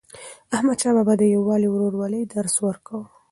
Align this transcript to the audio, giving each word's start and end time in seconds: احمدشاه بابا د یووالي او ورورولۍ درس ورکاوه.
احمدشاه 0.55 0.93
بابا 0.97 1.13
د 1.17 1.23
یووالي 1.35 1.65
او 1.69 1.73
ورورولۍ 1.75 2.21
درس 2.33 2.55
ورکاوه. 2.65 3.05